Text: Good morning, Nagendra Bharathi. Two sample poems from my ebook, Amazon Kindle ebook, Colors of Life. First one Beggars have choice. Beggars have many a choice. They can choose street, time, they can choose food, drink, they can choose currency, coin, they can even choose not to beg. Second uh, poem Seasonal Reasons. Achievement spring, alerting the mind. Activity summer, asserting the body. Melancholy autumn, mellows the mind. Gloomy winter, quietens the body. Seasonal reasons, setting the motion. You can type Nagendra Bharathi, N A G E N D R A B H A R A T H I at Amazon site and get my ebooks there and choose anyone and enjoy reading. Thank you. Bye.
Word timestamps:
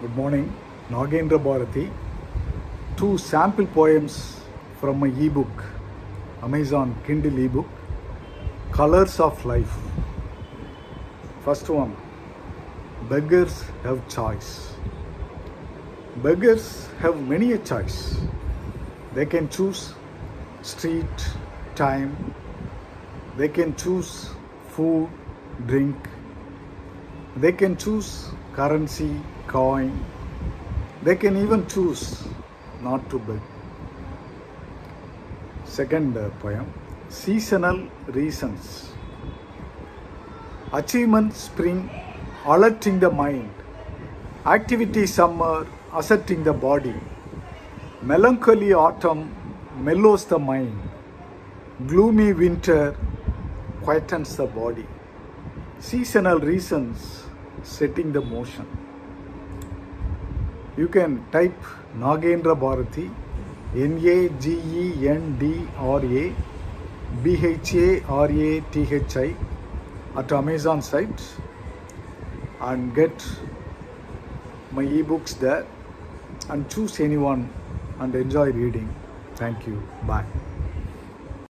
Good 0.00 0.16
morning, 0.16 0.50
Nagendra 0.88 1.38
Bharathi. 1.38 1.90
Two 2.96 3.18
sample 3.18 3.66
poems 3.66 4.40
from 4.80 4.98
my 4.98 5.08
ebook, 5.08 5.64
Amazon 6.42 6.94
Kindle 7.06 7.38
ebook, 7.38 7.66
Colors 8.72 9.20
of 9.20 9.44
Life. 9.44 9.74
First 11.44 11.68
one 11.68 11.94
Beggars 13.10 13.62
have 13.82 14.00
choice. 14.08 14.72
Beggars 16.22 16.88
have 17.00 17.20
many 17.28 17.52
a 17.52 17.58
choice. 17.58 18.16
They 19.12 19.26
can 19.26 19.50
choose 19.50 19.92
street, 20.62 21.28
time, 21.74 22.34
they 23.36 23.48
can 23.48 23.76
choose 23.76 24.30
food, 24.70 25.10
drink, 25.66 25.94
they 27.40 27.52
can 27.52 27.76
choose 27.76 28.28
currency, 28.52 29.10
coin, 29.46 29.92
they 31.02 31.16
can 31.16 31.36
even 31.36 31.66
choose 31.66 32.22
not 32.82 33.08
to 33.10 33.18
beg. 33.18 33.40
Second 35.64 36.16
uh, 36.16 36.28
poem 36.40 36.66
Seasonal 37.08 37.88
Reasons. 38.08 38.92
Achievement 40.72 41.34
spring, 41.34 41.88
alerting 42.44 43.00
the 43.00 43.10
mind. 43.10 43.50
Activity 44.46 45.06
summer, 45.06 45.66
asserting 45.94 46.44
the 46.44 46.52
body. 46.52 46.94
Melancholy 48.02 48.72
autumn, 48.72 49.34
mellows 49.78 50.24
the 50.26 50.38
mind. 50.38 50.78
Gloomy 51.86 52.32
winter, 52.32 52.96
quietens 53.82 54.36
the 54.36 54.46
body. 54.46 54.86
Seasonal 55.80 56.38
reasons, 56.38 57.24
setting 57.62 58.12
the 58.12 58.20
motion. 58.20 58.66
You 60.76 60.88
can 60.88 61.24
type 61.30 61.62
Nagendra 61.96 62.56
Bharathi, 62.58 63.10
N 63.74 63.98
A 64.06 64.28
G 64.40 64.52
E 64.82 65.08
N 65.08 65.36
D 65.38 65.68
R 65.78 66.04
A 66.04 66.34
B 67.22 67.36
H 67.46 67.74
A 67.74 68.02
R 68.04 68.30
A 68.30 68.60
T 68.72 68.86
H 68.90 69.16
I 69.16 69.34
at 70.16 70.32
Amazon 70.32 70.82
site 70.82 71.22
and 72.60 72.94
get 72.94 73.26
my 74.72 74.84
ebooks 74.84 75.38
there 75.38 75.66
and 76.48 76.68
choose 76.70 77.00
anyone 77.00 77.48
and 77.98 78.14
enjoy 78.14 78.50
reading. 78.52 78.88
Thank 79.36 79.66
you. 79.66 79.82
Bye. 80.06 80.24